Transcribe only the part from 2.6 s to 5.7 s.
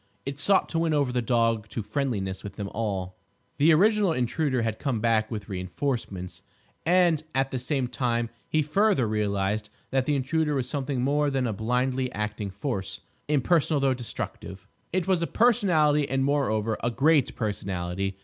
all. The original Intruder had come back with